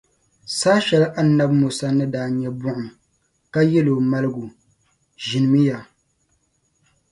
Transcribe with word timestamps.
Saha 0.59 0.81
shεli 0.85 1.07
Annabi 1.19 1.53
Musa 1.61 1.87
ni 1.91 2.05
daa 2.13 2.29
nya 2.37 2.49
buɣum, 2.59 2.89
ka 3.53 3.59
yεli 3.71 3.91
o 3.97 3.99
maligu, 4.11 4.45
ʒinimi 5.25 5.59
ya. 5.67 5.77